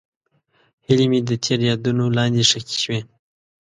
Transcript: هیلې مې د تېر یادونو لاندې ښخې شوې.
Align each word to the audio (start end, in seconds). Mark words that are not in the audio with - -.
هیلې 0.85 1.05
مې 1.11 1.19
د 1.29 1.31
تېر 1.43 1.59
یادونو 1.69 2.05
لاندې 2.17 2.43
ښخې 2.49 2.77
شوې. 2.83 2.99